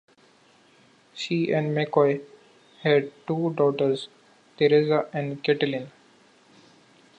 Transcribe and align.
She 1.13 1.51
and 1.53 1.77
McCoy 1.77 2.23
had 2.81 3.11
two 3.27 3.53
daughters, 3.53 4.09
Theresa 4.57 5.07
and 5.13 5.43
Kaitlin. 5.43 5.91